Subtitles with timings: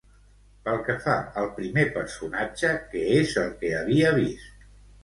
[0.67, 4.71] Pel que fa al primer personatge, què és el que havia vist?